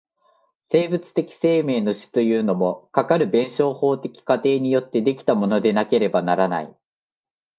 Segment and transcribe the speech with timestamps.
[0.71, 6.75] 生物的生命の種というものも、かかる弁証法的過程によって出来たものでなければならない。